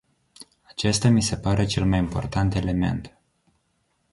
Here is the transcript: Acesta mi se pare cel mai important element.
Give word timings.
Acesta 0.69 1.09
mi 1.09 1.21
se 1.21 1.37
pare 1.37 1.65
cel 1.65 1.85
mai 1.85 1.99
important 1.99 2.53
element. 2.55 3.17